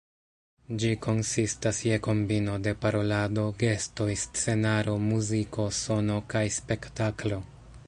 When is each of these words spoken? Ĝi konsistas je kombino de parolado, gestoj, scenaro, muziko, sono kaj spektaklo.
Ĝi 0.83 0.87
konsistas 1.05 1.81
je 1.87 1.99
kombino 2.07 2.55
de 2.69 2.73
parolado, 2.87 3.45
gestoj, 3.65 4.09
scenaro, 4.23 4.97
muziko, 5.13 5.69
sono 5.83 6.19
kaj 6.35 6.45
spektaklo. 6.61 7.43